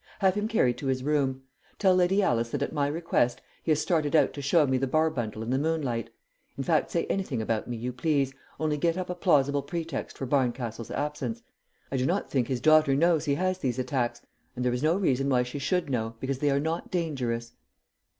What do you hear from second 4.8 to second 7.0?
Barbundle in the moonlight in fact,